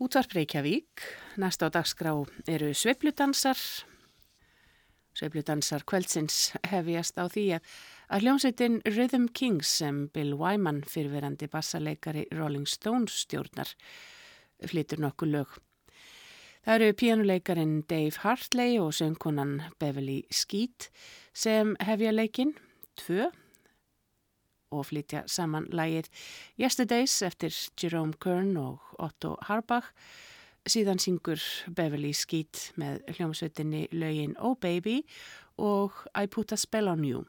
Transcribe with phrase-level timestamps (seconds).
[0.00, 1.02] Útvarp Reykjavík,
[1.36, 2.14] næsta á dagskrá
[2.48, 3.58] eru sveipludansar.
[5.12, 7.66] Sveipludansar kvöldsins hefjast á því að,
[8.22, 13.74] hljómsveitin Rhythm Kings sem Bill Wyman fyrirverandi bassaleikari Rolling Stones stjórnar
[14.72, 15.52] flytur nokkuð lög.
[16.64, 20.88] Það eru píanuleikarin Dave Hartley og söngkonan Beverly Skeet
[21.36, 22.56] sem hefja leikin,
[22.96, 23.28] tvö,
[24.70, 26.08] og flytja saman lægið
[26.60, 29.90] Yesterdays eftir Jerome Kern og Otto Harbach.
[30.68, 31.40] Síðan syngur
[31.72, 35.00] Beverly Skeet með hljómsveitinni lögin Oh Baby
[35.58, 37.24] og I Put a Spell on You.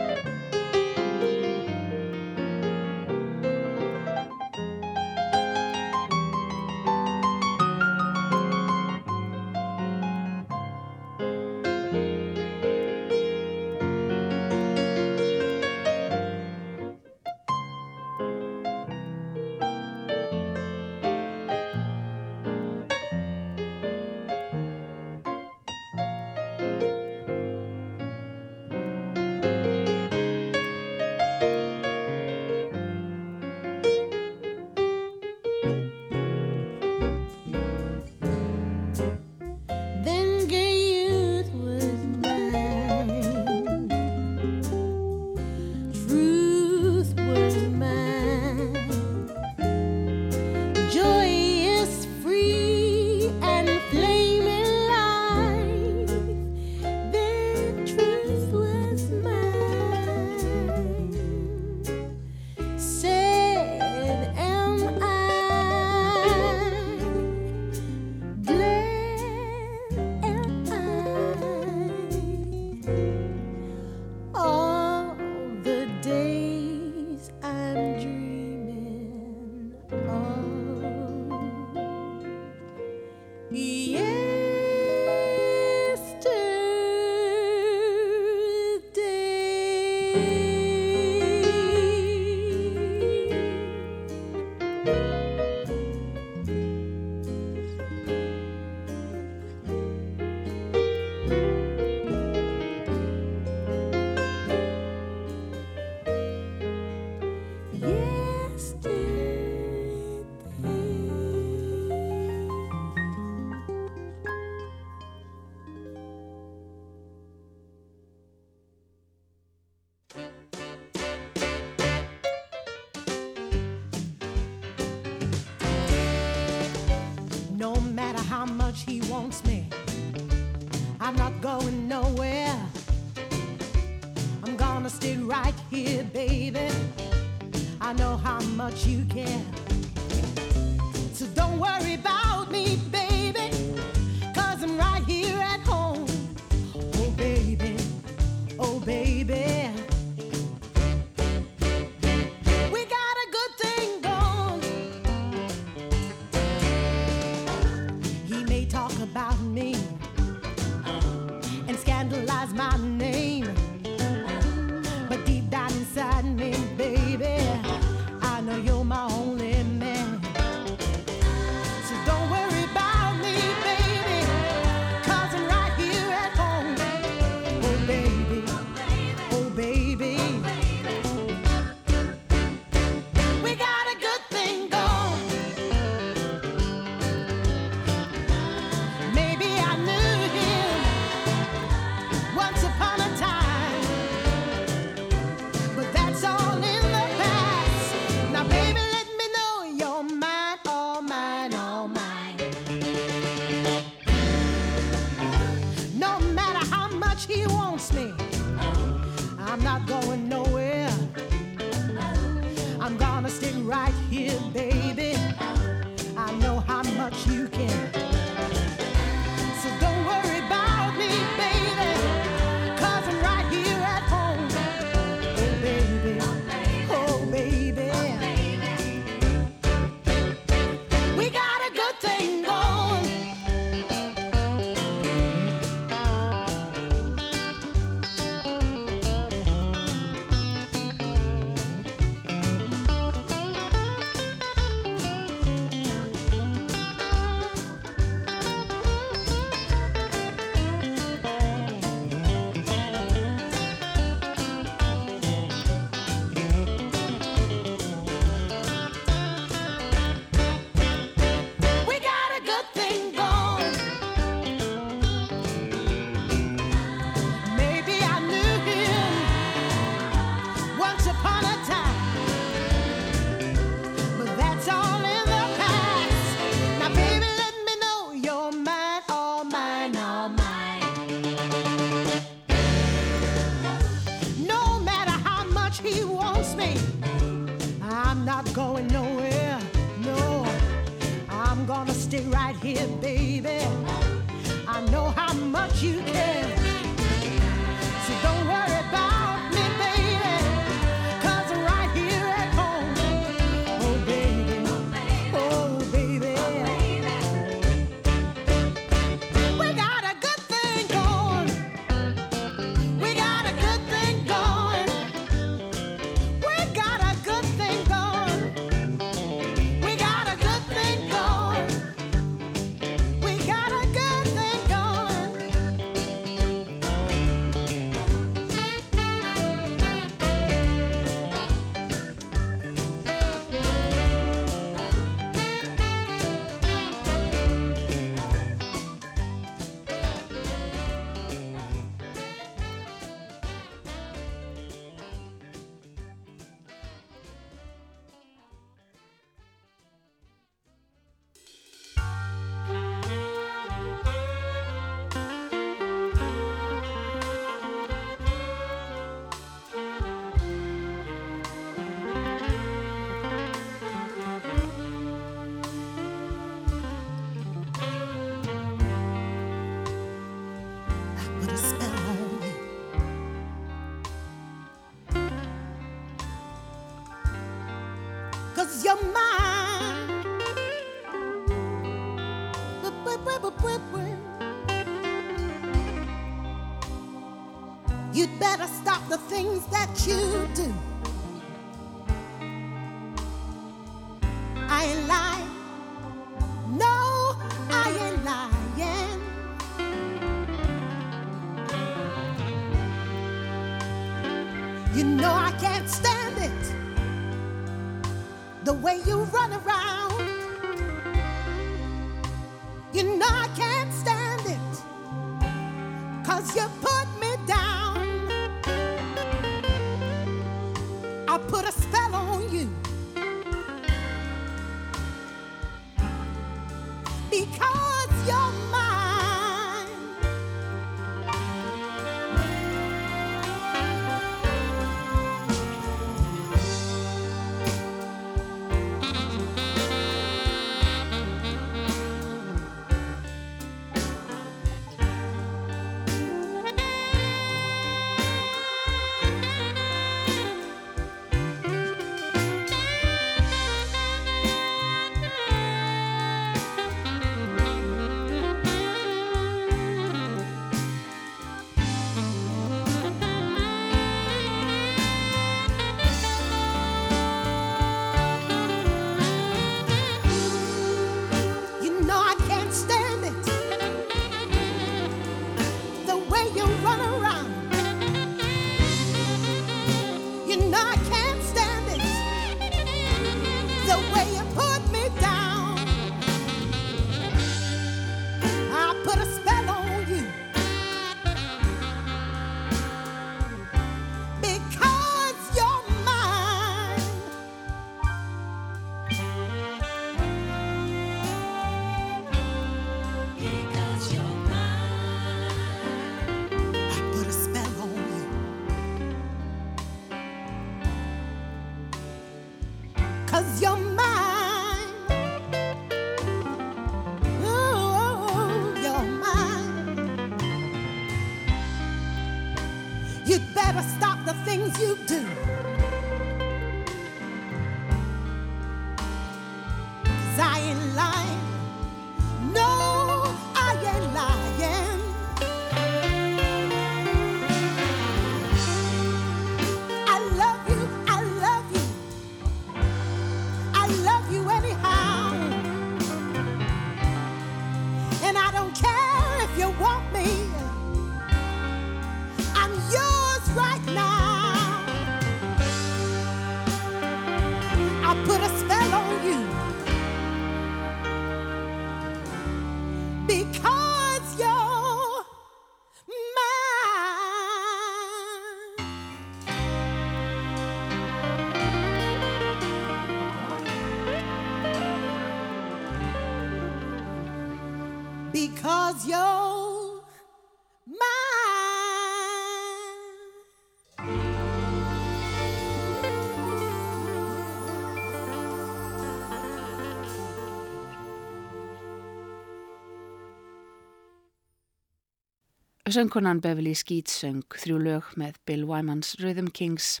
[595.94, 600.00] Söngkonan Beverly Skeet söng þrjú lög með Bill Wymans Rhythm Kings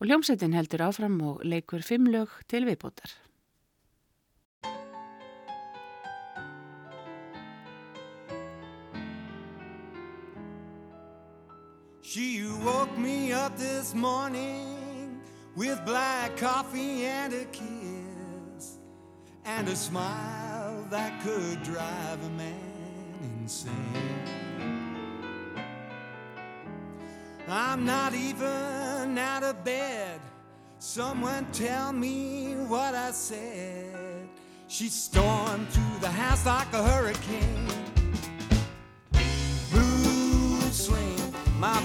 [0.00, 3.12] og hljómsveitin heldur áfram og leikur fimm lög til viðbótar.
[12.02, 15.22] She woke me up this morning
[15.54, 18.80] with black coffee and a kiss
[19.44, 24.43] and a smile that could drive a man insane.
[27.48, 30.20] I'm not even out of bed.
[30.78, 34.28] Someone tell me what I said.
[34.68, 37.68] She stormed through the house like a hurricane.
[39.72, 41.80] Mood swing, my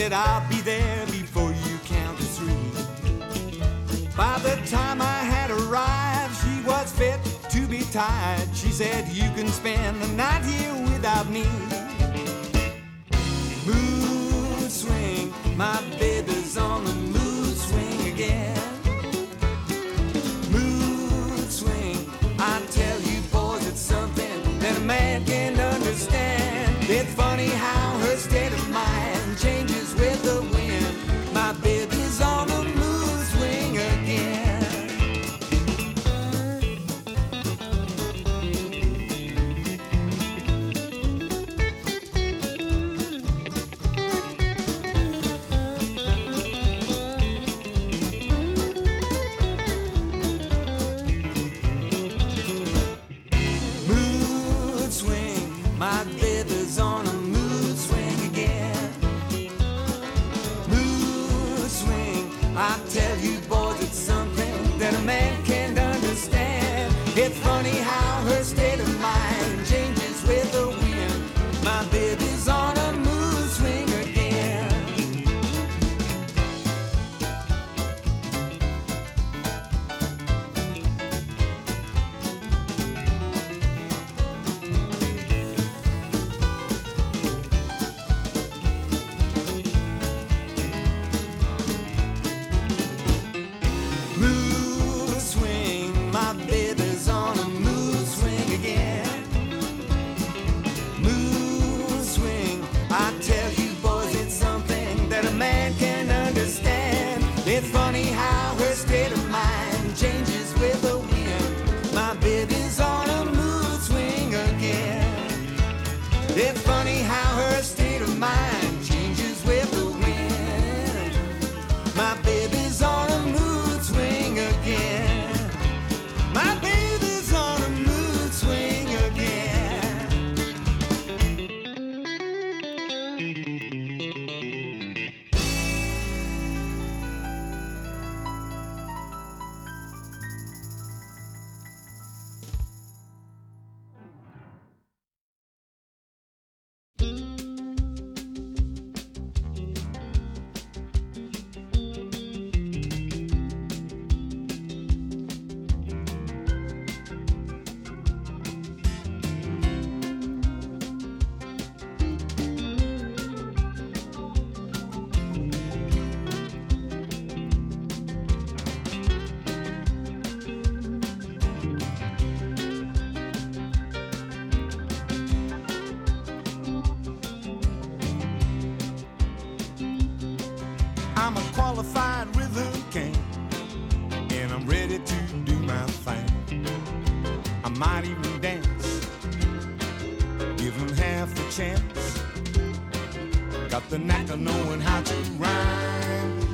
[0.00, 2.70] said, I'll be there before you count to three.
[4.16, 7.18] By the time I had arrived, she was fit
[7.50, 8.46] to be tied.
[8.54, 11.46] She said, You can spend the night here without me.
[13.66, 16.17] Mood swing, my baby's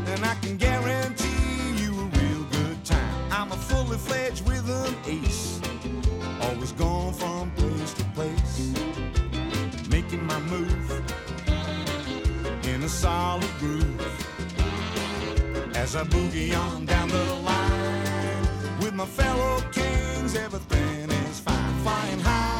[0.07, 3.33] and I can guarantee you a real good time.
[3.33, 5.61] I'm a fully fledged rhythm ace,
[6.40, 8.72] always going from place to place,
[9.88, 11.03] making my move
[12.66, 14.24] in a solid groove
[15.77, 20.35] as I boogie on down the line with my fellow kings.
[20.37, 22.54] Everything is fine, flying high.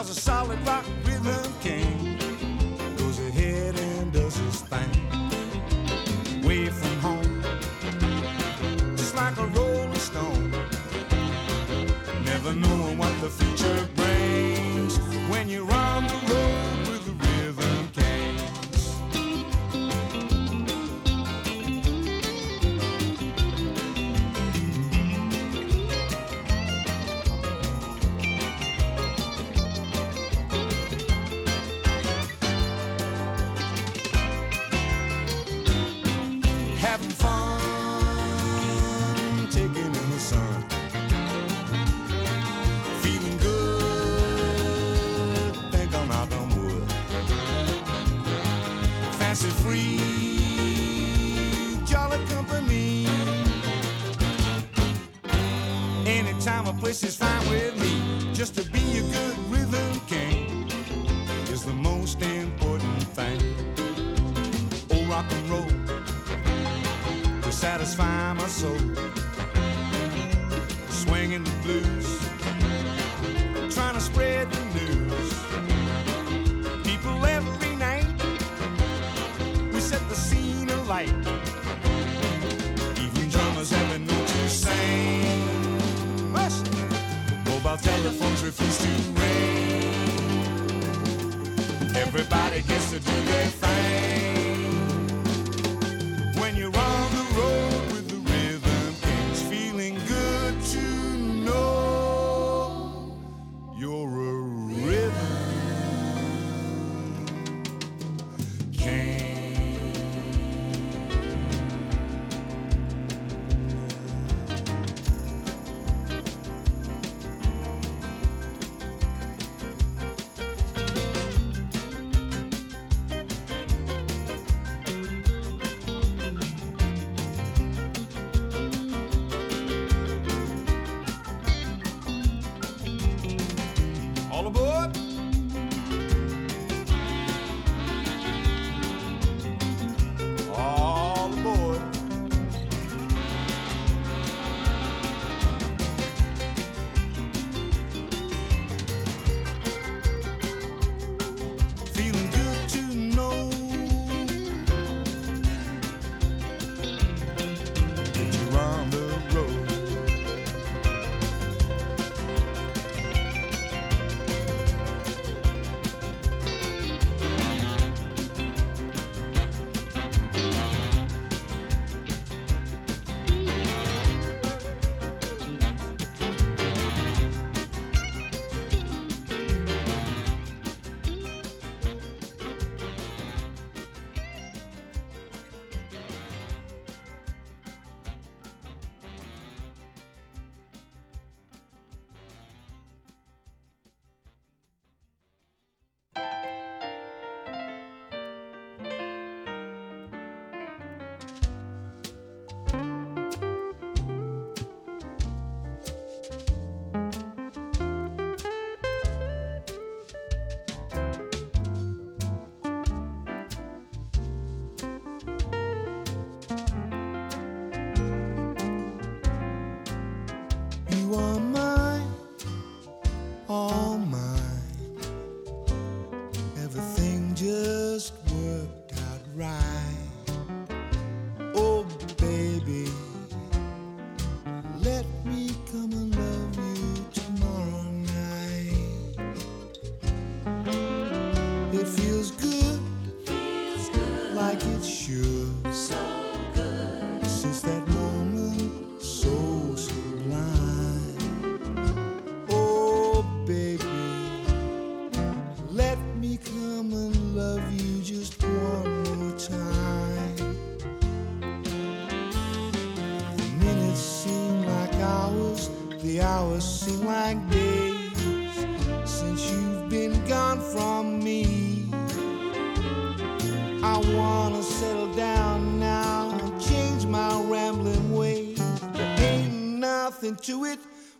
[0.00, 0.89] Cause a solid rock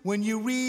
[0.03, 0.60] when you read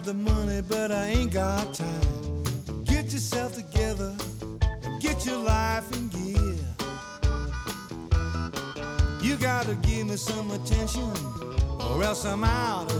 [0.00, 2.44] got the money, but I ain't got time.
[2.84, 4.14] Get yourself together
[4.82, 6.56] and get your life in gear.
[9.22, 11.12] You gotta give me some attention,
[11.80, 12.90] or else I'm out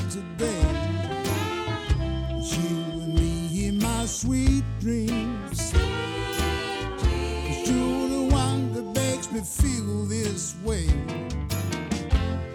[0.00, 0.62] of today.
[2.38, 2.68] You
[3.02, 5.72] and me in my sweet dreams.
[7.46, 10.86] Cause you're the one that makes me feel this way.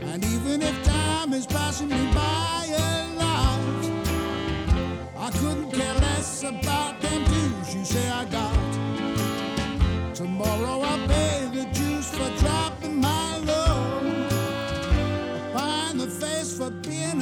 [0.02, 3.60] And even if time is passing me by a lot,
[5.18, 8.45] I couldn't care less about them dues you say I got.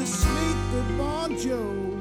[0.04, 1.93] the sleep the Bon Jovi.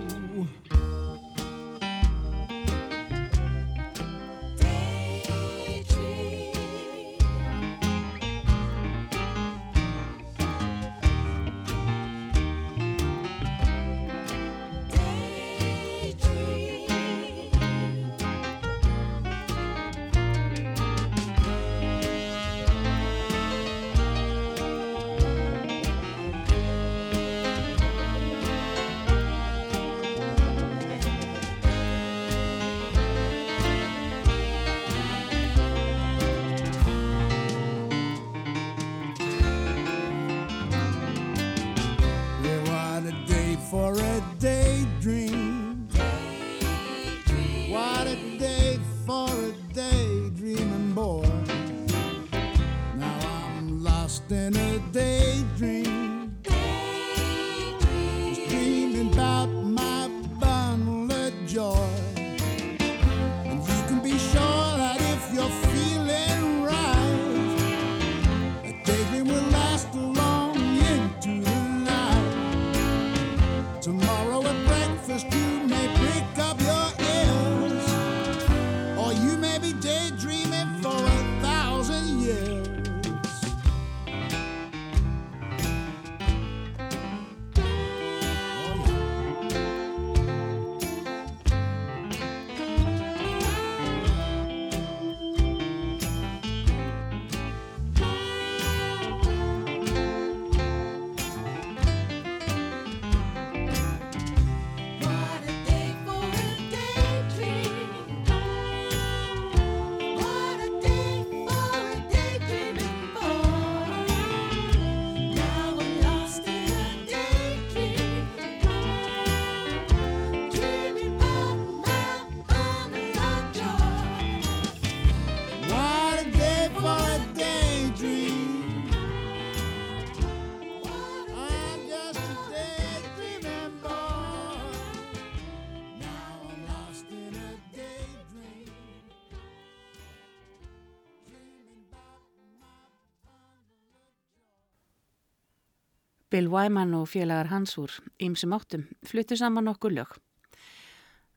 [146.33, 147.93] Bill Wyman og félagar hans úr
[148.25, 150.15] Ímsum áttum fluttu saman okkur lög.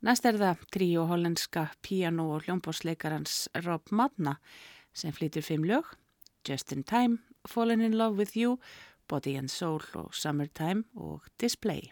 [0.07, 4.37] Næst er það tríu hollenska piano og hljómbósleikarans Rob Madna
[4.95, 5.83] sem flytur fimm lög,
[6.47, 8.55] Just in Time, Fallen in Love with You,
[9.09, 11.91] Body and Soul og Summertime og Display.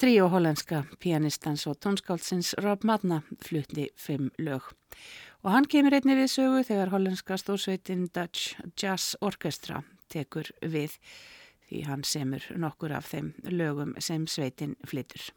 [0.00, 4.70] Tríó hollenska pianistans og tónskáldsins Rob Madna flutti fimm lög.
[5.44, 10.96] Og hann kemur einni við sögu þegar hollenska stórsveitin Dutch Jazz Orchestra tekur við
[11.68, 15.28] því hann semur nokkur af þeim lögum sem sveitin flytur.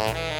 [0.00, 0.39] Yeah.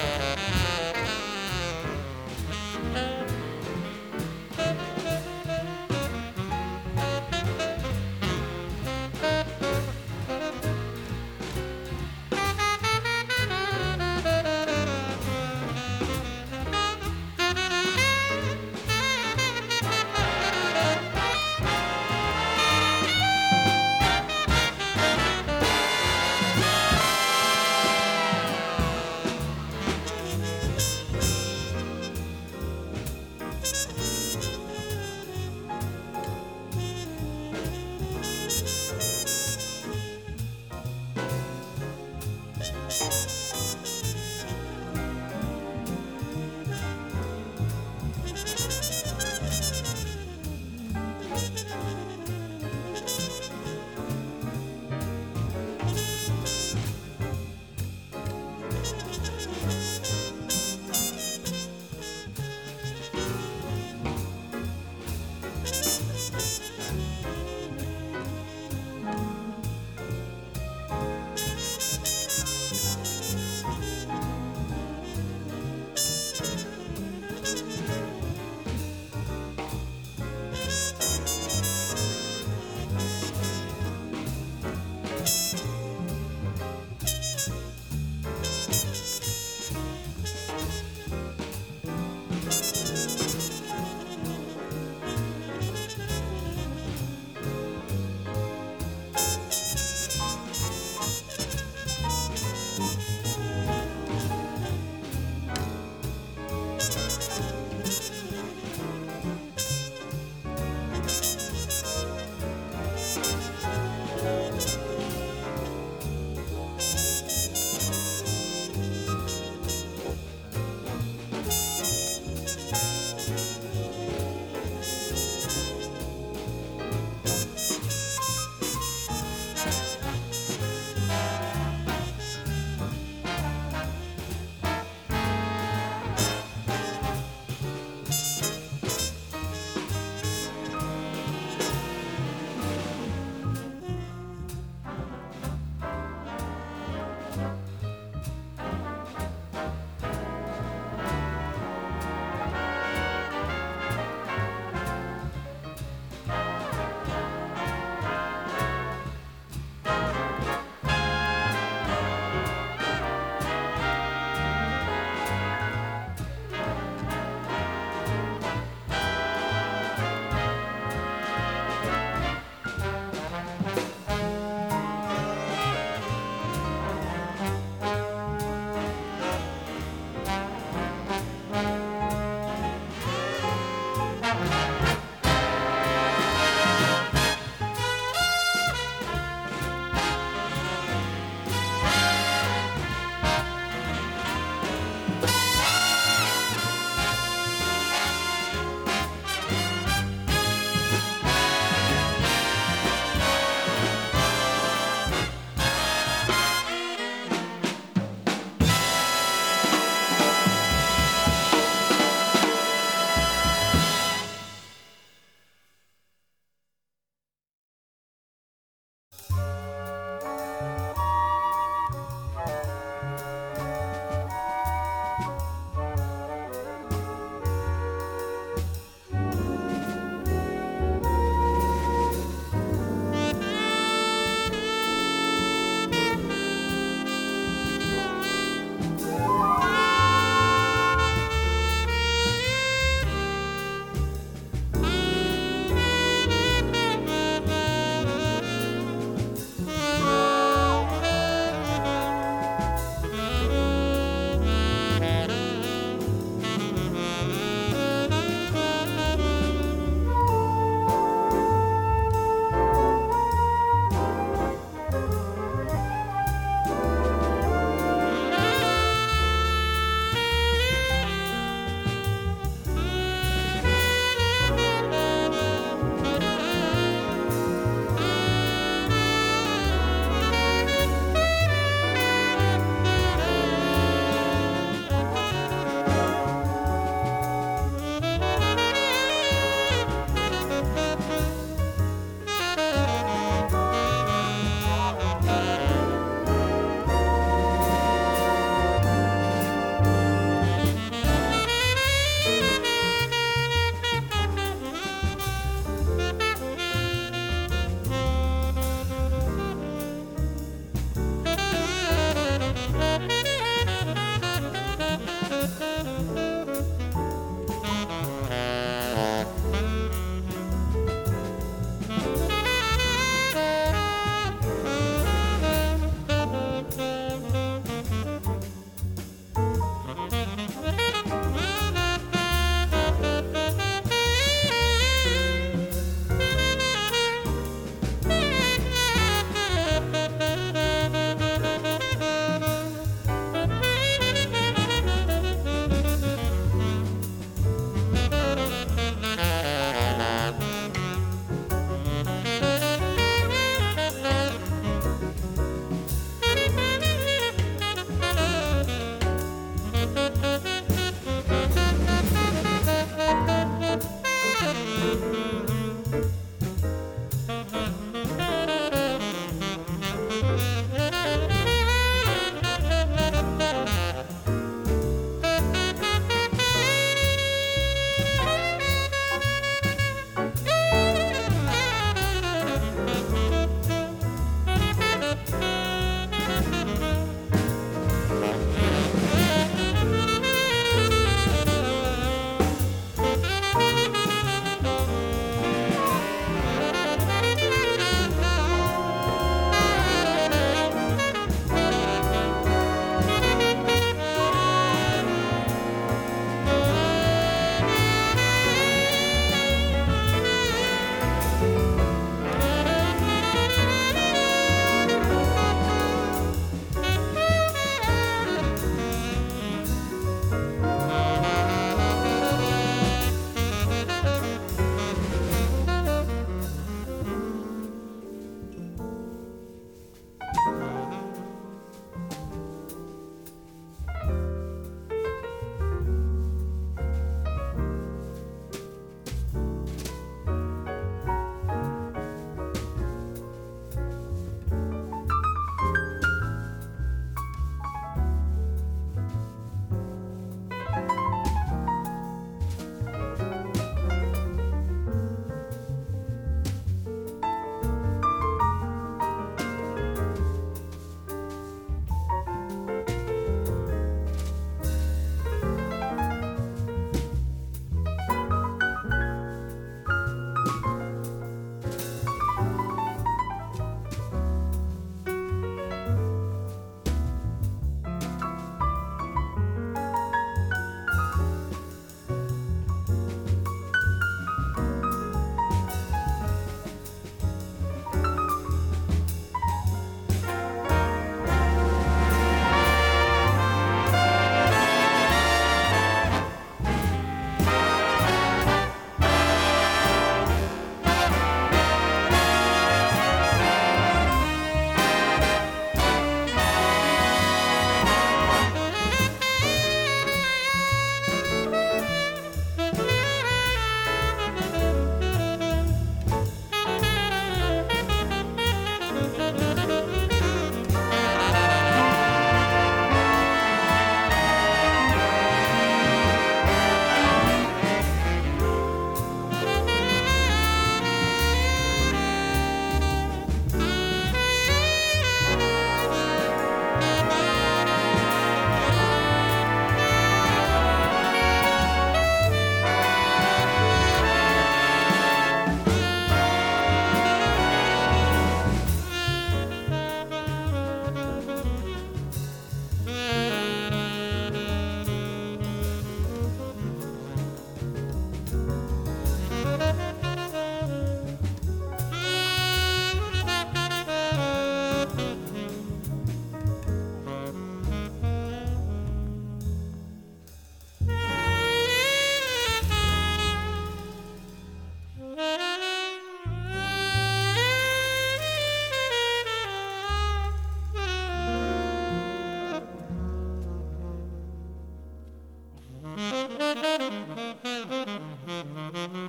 [587.70, 588.99] Mm-hmm.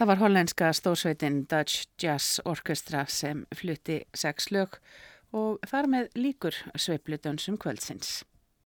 [0.00, 4.78] Það var hollenska stórsveitin Dutch Jazz Orchestra sem flutti sex lög
[5.36, 8.22] og þar með líkur sveiplutönsum kvöldsins.